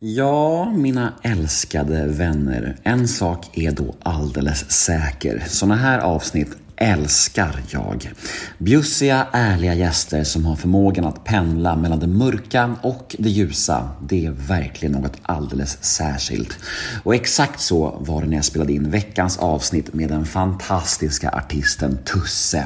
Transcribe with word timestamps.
Ja, 0.00 0.70
mina 0.70 1.12
älskade 1.22 2.06
vänner. 2.06 2.76
En 2.82 3.08
sak 3.08 3.58
är 3.58 3.70
då 3.70 3.94
alldeles 4.02 4.70
säker. 4.70 5.44
Såna 5.46 5.76
här 5.76 5.98
avsnitt 5.98 6.48
älskar 6.76 7.60
jag. 7.68 8.12
Bjussiga, 8.58 9.26
ärliga 9.32 9.74
gäster 9.74 10.24
som 10.24 10.46
har 10.46 10.56
förmågan 10.56 11.04
att 11.04 11.24
pendla 11.24 11.76
mellan 11.76 12.00
det 12.00 12.06
mörka 12.06 12.76
och 12.82 13.16
det 13.18 13.28
ljusa. 13.28 13.88
Det 14.08 14.26
är 14.26 14.30
verkligen 14.30 14.92
något 14.92 15.16
alldeles 15.22 15.84
särskilt. 15.84 16.58
Och 17.02 17.14
exakt 17.14 17.60
så 17.60 17.98
var 18.00 18.22
det 18.22 18.28
när 18.28 18.36
jag 18.36 18.44
spelade 18.44 18.72
in 18.72 18.90
veckans 18.90 19.38
avsnitt 19.38 19.94
med 19.94 20.08
den 20.08 20.26
fantastiska 20.26 21.30
artisten 21.30 21.98
Tusse. 22.04 22.64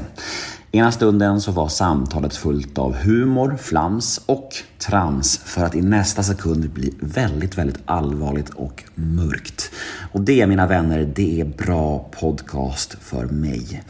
Ena 0.75 0.93
stunden 0.93 1.41
så 1.41 1.53
var 1.53 1.69
samtalet 1.69 2.37
fullt 2.37 2.79
av 2.79 2.95
humor, 2.95 3.57
flams 3.61 4.21
och 4.27 4.49
trams 4.79 5.39
för 5.39 5.65
att 5.65 5.75
i 5.75 5.83
nästa 5.83 6.23
sekund 6.23 6.71
bli 6.71 6.95
väldigt, 7.01 7.59
väldigt 7.59 7.79
allvarligt 7.85 8.51
och 8.51 8.85
mörkt. 8.95 9.71
Och 10.13 10.21
det, 10.21 10.47
mina 10.47 10.67
vänner, 10.67 11.13
det 11.15 11.41
är 11.41 11.45
bra 11.45 12.09
podcast 12.21 12.97
för 13.01 13.25
mig. 13.25 13.83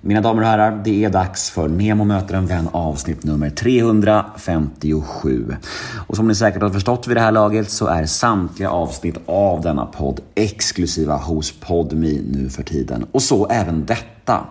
Mina 0.00 0.20
damer 0.20 0.42
och 0.42 0.48
herrar, 0.48 0.82
det 0.84 1.04
är 1.04 1.10
dags 1.10 1.50
för 1.50 1.68
Nemo 1.68 2.04
möter 2.04 2.34
en 2.34 2.46
vän 2.46 2.68
avsnitt 2.72 3.24
nummer 3.24 3.50
357. 3.50 5.56
Och 6.06 6.16
som 6.16 6.28
ni 6.28 6.34
säkert 6.34 6.62
har 6.62 6.70
förstått 6.70 7.06
vid 7.06 7.16
det 7.16 7.20
här 7.20 7.32
laget 7.32 7.70
så 7.70 7.86
är 7.86 8.06
samtliga 8.06 8.70
avsnitt 8.70 9.16
av 9.26 9.60
denna 9.60 9.86
podd 9.86 10.20
exklusiva 10.34 11.16
hos 11.16 11.60
Podmi 11.60 12.22
nu 12.32 12.50
för 12.50 12.62
tiden. 12.62 13.06
Och 13.12 13.22
så 13.22 13.46
även 13.46 13.86
detta. 13.86 14.44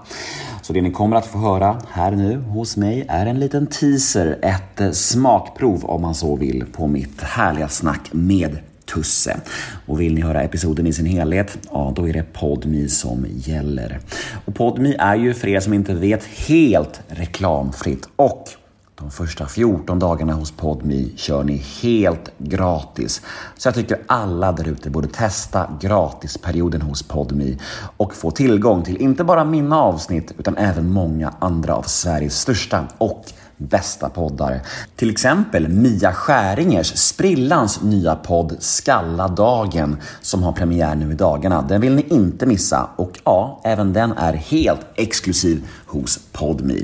Så 0.66 0.74
det 0.74 0.82
ni 0.82 0.92
kommer 0.92 1.18
att 1.18 1.26
få 1.26 1.38
höra 1.38 1.82
här 1.90 2.12
nu 2.12 2.38
hos 2.38 2.78
mig 2.78 3.06
är 3.10 3.26
en 3.26 3.40
liten 3.40 3.68
teaser, 3.68 4.40
ett 4.42 4.82
eh, 4.82 4.92
smakprov 4.92 5.86
om 5.86 6.02
man 6.02 6.16
så 6.16 6.36
vill, 6.36 6.66
på 6.72 6.88
mitt 6.88 7.22
härliga 7.22 7.68
snack 7.68 8.10
med 8.12 8.58
Tusse. 8.86 9.38
Och 9.86 10.02
vill 10.02 10.14
ni 10.14 10.22
höra 10.22 10.44
episoden 10.44 10.88
i 10.88 10.94
sin 10.94 11.06
helhet, 11.06 11.58
ja 11.72 11.94
då 11.96 12.10
är 12.10 12.14
det 12.14 12.34
Podmi 12.34 12.90
som 12.90 13.26
gäller. 13.36 14.00
Och 14.46 14.56
Podmi 14.56 14.96
är 15.00 15.16
ju 15.16 15.34
för 15.34 15.48
er 15.48 15.60
som 15.60 15.74
inte 15.74 15.94
vet 15.94 16.24
helt 16.24 17.02
reklamfritt 17.08 18.10
och 18.16 18.50
de 18.98 19.12
första 19.12 19.46
14 19.48 20.00
dagarna 20.00 20.34
hos 20.34 20.52
Podmi 20.52 21.14
kör 21.16 21.44
ni 21.44 21.58
helt 21.82 22.32
gratis. 22.38 23.22
Så 23.58 23.68
jag 23.68 23.76
tycker 23.76 24.02
alla 24.08 24.52
där 24.52 24.68
ute 24.68 24.90
borde 24.90 25.08
testa 25.08 25.70
gratisperioden 25.82 26.82
hos 26.82 27.04
Podmi 27.04 27.58
och 27.98 28.14
få 28.14 28.32
tillgång 28.32 28.84
till 28.84 28.98
inte 28.98 29.24
bara 29.24 29.44
mina 29.44 29.82
avsnitt 29.82 30.34
utan 30.38 30.58
även 30.58 30.90
många 30.90 31.34
andra 31.40 31.76
av 31.76 31.84
Sveriges 31.84 32.42
största 32.42 32.88
och 32.98 33.26
bästa 33.58 34.10
poddar. 34.10 34.60
Till 34.96 35.10
exempel 35.10 35.68
Mia 35.68 36.14
Skäringers, 36.14 36.98
Sprillans 36.98 37.82
nya 37.82 38.16
podd 38.16 38.56
Skalla 38.60 39.28
dagen 39.28 39.98
som 40.22 40.44
har 40.44 40.52
premiär 40.52 40.96
nu 40.96 41.12
i 41.12 41.16
dagarna. 41.16 41.62
Den 41.62 41.82
vill 41.82 41.96
ni 41.96 42.06
inte 42.10 42.46
missa 42.46 42.90
och 42.96 43.20
ja, 43.24 43.62
även 43.64 43.94
den 43.94 44.12
är 44.12 44.34
helt 44.34 44.86
exklusiv 44.96 45.64
hos 45.86 46.20
Podme. 46.32 46.76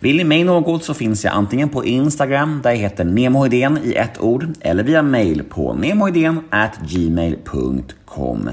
Vill 0.00 0.16
ni 0.16 0.24
mig 0.24 0.44
något 0.44 0.84
så 0.84 0.94
finns 0.94 1.24
jag 1.24 1.34
antingen 1.34 1.68
på 1.68 1.84
Instagram 1.84 2.60
där 2.62 2.70
jag 2.70 2.78
heter 2.78 3.04
nemohedén 3.04 3.78
i 3.84 3.94
ett 3.94 4.20
ord 4.20 4.46
eller 4.60 4.82
via 4.82 5.02
mail 5.02 5.42
på 5.42 5.74
nemohedén 5.74 6.40
gmail.com. 6.88 8.50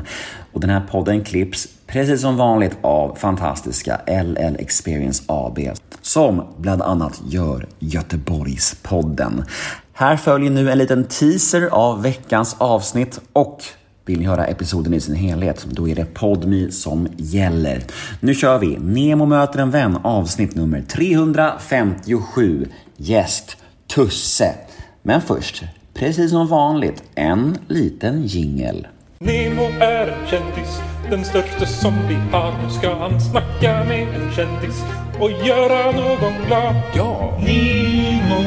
Och 0.51 0.59
den 0.59 0.69
här 0.69 0.81
podden 0.91 1.23
klipps 1.23 1.67
precis 1.93 2.21
som 2.21 2.37
vanligt 2.37 2.77
av 2.81 3.15
fantastiska 3.15 4.01
LL 4.07 4.55
Experience 4.59 5.23
AB 5.27 5.59
som 6.01 6.47
bland 6.57 6.81
annat 6.81 7.21
gör 7.27 7.67
Göteborgspodden. 7.79 9.45
Här 9.93 10.17
följer 10.17 10.51
nu 10.51 10.71
en 10.71 10.77
liten 10.77 11.03
teaser 11.03 11.69
av 11.71 12.01
veckans 12.01 12.55
avsnitt 12.59 13.19
och 13.33 13.63
vill 14.05 14.19
ni 14.19 14.25
höra 14.25 14.45
episoden 14.45 14.93
i 14.93 14.99
sin 14.99 15.15
helhet, 15.15 15.65
då 15.69 15.89
är 15.89 15.95
det 15.95 16.05
Podmi 16.05 16.71
som 16.71 17.07
gäller. 17.17 17.83
Nu 18.19 18.35
kör 18.35 18.59
vi! 18.59 18.77
Nemo 18.77 19.25
möter 19.25 19.59
en 19.59 19.71
vän 19.71 19.97
avsnitt 20.03 20.55
nummer 20.55 20.81
357. 20.81 22.67
Gäst 22.97 23.57
Tusse. 23.95 24.55
Men 25.01 25.21
först, 25.21 25.63
precis 25.93 26.31
som 26.31 26.47
vanligt, 26.47 27.03
en 27.15 27.57
liten 27.67 28.23
jingel. 28.23 28.87
Nemo 29.25 29.63
är 29.79 30.07
en 30.07 30.27
kändis, 30.27 30.81
den 31.09 31.25
största 31.25 31.65
som 31.65 31.93
vi 32.07 32.15
har. 32.15 32.51
Nu 32.63 32.69
ska 32.69 32.95
han 32.95 33.21
snacka 33.21 33.83
med 33.83 34.07
en 34.07 34.31
kändis 34.31 34.83
och 35.19 35.31
göra 35.31 35.91
någon 35.91 36.33
glad. 36.47 36.75
Ja! 36.95 37.39
Nemo, 37.39 38.43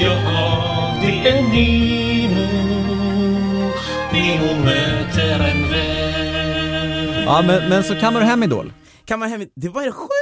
ja 0.00 0.96
det 1.02 1.28
är 1.28 1.42
Nemo. 1.42 2.46
Nemo 4.12 4.64
möter 4.64 5.34
en 5.34 5.70
vän. 5.70 7.24
Ja 7.26 7.42
men, 7.46 7.68
men 7.68 7.84
så 7.84 7.94
kammar 7.94 8.20
du 8.20 8.26
hem 8.26 8.42
Idol? 8.42 8.72
Kammar 9.04 9.28
hem, 9.28 9.46
det 9.54 9.68
var 9.68 9.82
det 9.82 9.92
sjukaste 9.92 10.12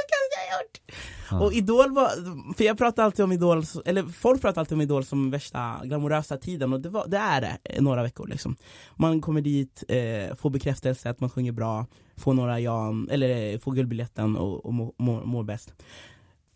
gjort! 1.31 1.41
Och 1.41 1.53
Idol 1.53 1.91
var, 1.91 2.09
för 2.53 2.63
jag 2.63 2.77
pratar 2.77 3.03
alltid 3.03 3.25
om 3.25 3.31
Idol, 3.31 3.63
eller 3.85 4.03
folk 4.03 4.41
pratar 4.41 4.61
alltid 4.61 4.75
om 4.75 4.81
Idol 4.81 5.05
som 5.05 5.31
värsta 5.31 5.81
glamorösa 5.83 6.37
tiden 6.37 6.73
och 6.73 6.81
det, 6.81 6.89
var, 6.89 7.07
det 7.07 7.17
är 7.17 7.41
det, 7.41 7.57
eh, 7.63 7.81
några 7.81 8.03
veckor 8.03 8.27
liksom. 8.27 8.55
Man 8.95 9.21
kommer 9.21 9.41
dit, 9.41 9.83
eh, 9.87 10.35
får 10.35 10.49
bekräftelse 10.49 11.09
att 11.09 11.19
man 11.19 11.29
sjunger 11.29 11.51
bra, 11.51 11.85
får 12.17 12.33
några 12.33 12.59
ja, 12.59 12.93
eller 13.09 13.53
eh, 13.53 13.59
får 13.59 13.71
guldbiljetten 13.71 14.37
och, 14.37 14.65
och 14.65 14.73
mår, 14.73 14.93
må, 14.97 15.25
må 15.25 15.43
bäst. 15.43 15.73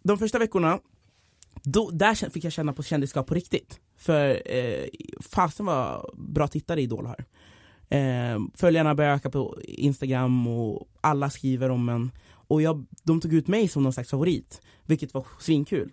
De 0.04 0.18
första 0.18 0.40
veckorna, 0.40 0.80
då, 1.64 1.90
där 1.90 2.30
fick 2.30 2.44
jag 2.44 2.54
känna 2.54 2.74
på 2.74 2.84
kändisskap 2.84 3.28
på 3.28 3.34
riktigt. 3.34 3.80
För 3.98 4.42
eh, 4.46 4.86
fasen 5.22 5.66
var 5.66 6.12
bra 6.14 6.48
tittare 6.48 6.82
Idol 6.82 7.06
har. 7.06 7.26
Eh, 7.90 8.40
följarna 8.54 8.96
började 8.96 9.16
öka 9.16 9.30
på 9.30 9.58
Instagram 9.64 10.48
och 10.48 10.88
alla 11.02 11.30
skriver 11.30 11.70
om 11.70 11.90
en. 11.90 12.12
Och 12.48 12.62
jag, 12.62 12.86
de 13.04 13.22
tog 13.22 13.34
ut 13.34 13.48
mig 13.48 13.68
som 13.68 13.84
någon 13.84 13.94
slags 13.94 14.10
favorit, 14.10 14.62
vilket 14.86 15.14
var 15.14 15.26
svinkul. 15.40 15.92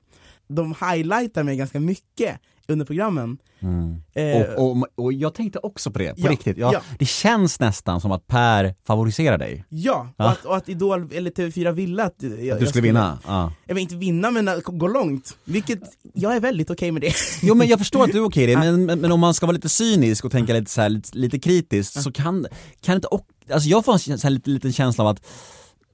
De 0.49 0.75
highlightar 0.81 1.43
mig 1.43 1.57
ganska 1.57 1.81
mycket 1.81 2.41
under 2.69 2.85
programmen. 2.85 3.39
Mm. 3.61 4.03
Eh, 4.13 4.55
och, 4.55 4.71
och, 4.71 4.87
och 4.95 5.13
jag 5.13 5.35
tänkte 5.35 5.59
också 5.59 5.91
på 5.91 5.99
det, 5.99 6.15
på 6.15 6.21
Ja, 6.21 6.31
riktigt. 6.31 6.59
Ja, 6.59 6.71
ja. 6.73 6.81
Det 6.99 7.05
känns 7.05 7.61
nästan 7.61 8.01
som 8.01 8.13
att 8.13 8.27
Per 8.27 8.75
favoriserar 8.87 9.39
dig. 9.39 9.65
Ja, 9.69 10.09
och 10.17 10.31
att, 10.31 10.45
och 10.45 10.57
att 10.57 10.69
Idol, 10.69 11.13
eller 11.13 11.31
TV4 11.31 11.73
ville 11.73 12.05
att 12.05 12.15
jag, 12.19 12.45
jag 12.45 12.61
Du 12.61 12.67
skulle 12.67 12.83
vinna. 12.83 13.19
Ja. 13.27 13.53
Jag 13.67 13.75
vill 13.75 13.83
inte 13.83 13.97
vinna 13.97 14.31
men 14.31 14.51
gå 14.65 14.89
långt, 14.89 15.37
vilket 15.45 15.81
jag 16.15 16.37
är 16.37 16.41
väldigt 16.41 16.71
okej 16.71 16.93
med 16.93 17.03
det. 17.03 17.15
Jo 17.43 17.55
men 17.55 17.69
jag 17.69 17.79
förstår 17.79 18.05
att 18.05 18.13
du 18.13 18.19
är 18.19 18.25
okej 18.25 18.47
det, 18.47 18.57
men, 18.59 18.87
men, 18.87 19.01
men 19.01 19.13
om 19.13 19.21
man 19.21 19.35
ska 19.35 19.47
vara 19.47 19.55
lite 19.55 19.69
cynisk 19.69 20.25
och 20.25 20.33
tänka 20.33 20.53
lite, 20.53 20.71
så 20.71 20.81
här, 20.81 20.89
lite, 20.89 21.19
lite 21.19 21.39
kritiskt 21.39 22.03
så 22.03 22.13
kan, 22.13 22.47
kan 22.81 22.95
inte, 22.95 23.07
och, 23.07 23.27
alltså 23.53 23.69
jag 23.69 23.85
får 23.85 23.93
en 23.93 23.99
så 23.99 24.27
här, 24.27 24.31
lite, 24.31 24.51
liten 24.51 24.73
känsla 24.73 25.05
av 25.05 25.11
att 25.11 25.27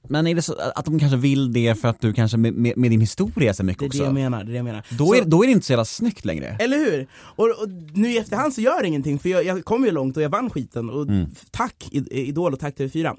men 0.09 0.27
är 0.27 0.35
det 0.35 0.41
så 0.41 0.55
att 0.75 0.85
de 0.85 0.99
kanske 0.99 1.17
vill 1.17 1.53
det 1.53 1.75
för 1.75 1.87
att 1.87 2.01
du 2.01 2.13
kanske 2.13 2.37
med, 2.37 2.53
med, 2.53 2.77
med 2.77 2.91
din 2.91 2.99
historia 3.01 3.53
så 3.53 3.63
mycket 3.63 3.79
Det 3.79 3.85
är 3.85 3.87
också? 3.87 3.99
det 3.99 4.05
jag 4.05 4.13
menar, 4.13 4.37
det 4.43 4.49
är 4.49 4.51
det 4.51 4.55
jag 4.57 4.63
menar. 4.65 4.85
Då, 4.97 5.05
Så- 5.07 5.13
är, 5.15 5.25
då 5.25 5.43
är 5.43 5.47
det 5.47 5.51
inte 5.53 5.65
så 5.65 5.71
jävla 5.73 5.85
snyggt 5.85 6.25
längre. 6.25 6.47
Eller 6.59 6.77
hur? 6.77 7.07
Och, 7.13 7.45
och 7.61 7.69
nu 7.93 8.11
i 8.11 8.17
efterhand 8.17 8.53
så 8.53 8.61
gör 8.61 8.81
det 8.81 8.87
ingenting, 8.87 9.19
för 9.19 9.29
jag, 9.29 9.45
jag 9.45 9.65
kom 9.65 9.85
ju 9.85 9.91
långt 9.91 10.17
och 10.17 10.23
jag 10.23 10.29
vann 10.29 10.49
skiten, 10.49 10.89
och 10.89 11.01
Mm. 11.03 11.25
tack 11.51 11.87
Idol 11.91 12.53
och 12.53 12.59
tack 12.59 12.75
TV4 12.77 13.15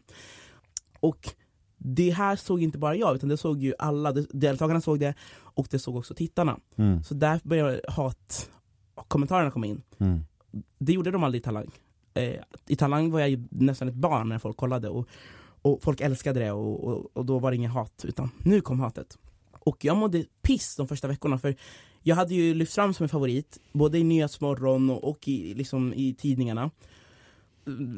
Och 1.00 1.28
det 1.78 2.10
här 2.10 2.36
såg 2.36 2.62
inte 2.62 2.78
bara 2.78 2.96
jag, 2.96 3.14
utan 3.16 3.28
det 3.28 3.36
såg 3.36 3.62
ju 3.62 3.74
alla, 3.78 4.12
deltagarna 4.12 4.80
såg 4.80 5.00
det, 5.00 5.14
och 5.38 5.66
det 5.70 5.78
såg 5.78 5.96
också 5.96 6.14
tittarna 6.14 6.58
Mm. 6.76 7.04
Så 7.04 7.14
där 7.14 7.40
började 7.42 7.80
hat 7.88 8.50
kommentarerna 9.08 9.50
komma 9.50 9.66
in 9.66 9.82
Mm. 9.98 10.20
Det 10.78 10.92
gjorde 10.92 11.10
de 11.10 11.24
aldrig 11.24 11.40
i 11.40 11.44
Talang 11.44 11.70
eh, 12.14 12.34
I 12.68 12.76
Talang 12.76 13.10
var 13.10 13.20
jag 13.20 13.30
ju 13.30 13.44
nästan 13.50 13.88
ett 13.88 13.94
barn 13.94 14.28
när 14.28 14.38
folk 14.38 14.56
kollade, 14.56 14.88
och, 14.88 15.08
och 15.62 15.82
folk 15.82 16.00
älskade 16.00 16.40
det, 16.40 16.52
och, 16.52 16.84
och, 16.84 17.10
och 17.12 17.26
då 17.26 17.38
var 17.38 17.50
det 17.50 17.56
inget 17.56 17.72
hat, 17.72 18.04
utan 18.08 18.30
nu 18.42 18.60
kom 18.60 18.80
hatet. 18.80 19.18
Och 19.60 19.84
jag 19.84 19.96
mådde 19.96 20.24
piss 20.42 20.76
de 20.76 20.88
första 20.88 21.08
veckorna, 21.08 21.38
för 21.38 21.56
jag 22.02 22.16
hade 22.16 22.34
ju 22.34 22.54
lyft 22.54 22.74
fram 22.74 22.94
som 22.94 23.04
en 23.04 23.08
favorit, 23.08 23.58
både 23.72 23.98
i 23.98 24.04
Nyhetsmorgon 24.04 24.90
och, 24.90 25.04
och 25.04 25.28
i, 25.28 25.54
liksom, 25.54 25.94
i 25.94 26.14
tidningarna. 26.14 26.70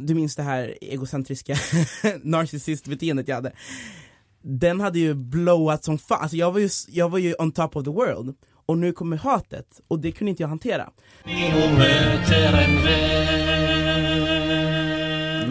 Du 0.06 0.14
minns 0.14 0.36
det 0.36 0.42
här 0.42 0.78
egocentriska 0.80 1.56
narcissistbeteendet 2.22 3.28
jag 3.28 3.34
hade. 3.34 3.52
Den 4.42 4.80
hade 4.80 4.98
ju 4.98 5.14
blowat 5.14 5.84
som 5.84 5.98
fan, 5.98 6.18
alltså 6.22 6.36
jag 6.36 6.52
var, 6.52 6.60
ju, 6.60 6.68
jag 6.88 7.08
var 7.08 7.18
ju 7.18 7.34
on 7.38 7.52
top 7.52 7.76
of 7.76 7.84
the 7.84 7.90
world 7.90 8.34
Och 8.66 8.78
nu 8.78 8.92
kommer 8.92 9.16
hatet, 9.16 9.80
och 9.88 9.98
det 9.98 10.12
kunde 10.12 10.30
inte 10.30 10.42
jag 10.42 10.48
hantera. 10.48 10.90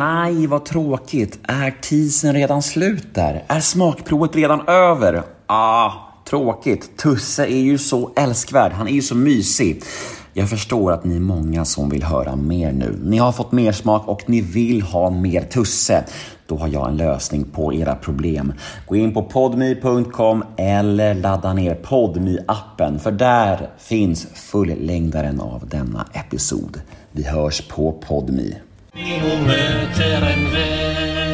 Nej, 0.02 0.48
vad 0.48 0.66
tråkigt. 0.66 1.40
Är 1.44 1.72
teasern 1.72 2.36
redan 2.36 2.62
slut 2.62 3.16
där? 3.16 3.44
Är 3.48 3.60
smakprovet 3.60 4.36
redan 4.36 4.68
över? 4.68 5.24
Ah, 5.48 5.92
tråkigt. 6.30 6.98
Tusse 6.98 7.46
är 7.46 7.60
ju 7.60 7.78
så 7.78 8.12
älskvärd. 8.16 8.72
Han 8.72 8.88
är 8.88 8.92
ju 8.92 9.02
så 9.02 9.16
mysig. 9.16 9.84
Jag 10.34 10.50
förstår 10.50 10.92
att 10.92 11.06
ni 11.06 11.16
är 11.16 11.20
många 11.20 11.66
som 11.66 11.90
vill 11.90 12.04
höra 12.04 12.36
mer 12.36 12.72
nu. 12.72 13.00
Ni 13.04 13.18
har 13.18 13.32
fått 13.32 13.52
mer 13.52 13.72
smak 13.72 14.08
och 14.08 14.30
ni 14.30 14.42
vill 14.42 14.82
ha 14.82 15.10
mer 15.10 15.42
Tusse. 15.42 16.04
Då 16.48 16.58
har 16.58 16.68
jag 16.68 16.90
en 16.90 16.98
lösning 16.98 17.44
på 17.44 17.74
era 17.74 17.96
problem. 17.96 18.54
Gå 18.88 18.96
in 18.96 19.14
på 19.14 19.24
podme.com 19.24 20.44
eller 20.58 21.14
ladda 21.14 21.54
ner 21.54 21.76
podme 21.76 22.38
appen 22.48 23.00
för 23.00 23.12
där 23.12 23.70
finns 23.78 24.28
fullängdaren 24.34 25.42
av 25.42 25.68
denna 25.68 26.06
episod. 26.14 26.82
Vi 27.12 27.24
hörs 27.24 27.68
på 27.68 27.92
Podmi. 27.92 28.56
מי 28.96 29.20
הוא 29.22 29.48
בטרם 29.48 30.48
ו... 30.54 31.31